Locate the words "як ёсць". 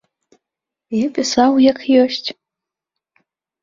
1.71-2.27